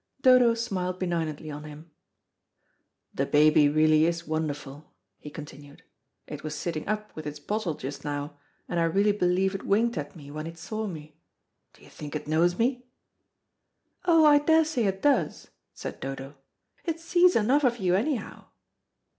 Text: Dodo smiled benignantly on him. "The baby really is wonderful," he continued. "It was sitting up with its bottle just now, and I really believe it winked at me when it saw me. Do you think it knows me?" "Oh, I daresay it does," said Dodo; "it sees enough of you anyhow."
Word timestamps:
Dodo 0.23 0.55
smiled 0.55 0.97
benignantly 0.97 1.51
on 1.51 1.63
him. 1.63 1.91
"The 3.13 3.27
baby 3.27 3.69
really 3.69 4.07
is 4.07 4.25
wonderful," 4.25 4.91
he 5.19 5.29
continued. 5.29 5.83
"It 6.25 6.41
was 6.43 6.55
sitting 6.55 6.87
up 6.87 7.15
with 7.15 7.27
its 7.27 7.39
bottle 7.39 7.75
just 7.75 8.03
now, 8.03 8.35
and 8.67 8.79
I 8.79 8.85
really 8.85 9.11
believe 9.11 9.53
it 9.53 9.61
winked 9.63 9.99
at 9.99 10.15
me 10.15 10.31
when 10.31 10.47
it 10.47 10.57
saw 10.57 10.87
me. 10.87 11.19
Do 11.73 11.83
you 11.83 11.89
think 11.91 12.15
it 12.15 12.27
knows 12.27 12.57
me?" 12.57 12.87
"Oh, 14.03 14.25
I 14.25 14.39
daresay 14.39 14.85
it 14.85 15.03
does," 15.03 15.49
said 15.75 15.99
Dodo; 15.99 16.33
"it 16.83 16.99
sees 16.99 17.35
enough 17.35 17.63
of 17.63 17.77
you 17.77 17.93
anyhow." 17.93 18.45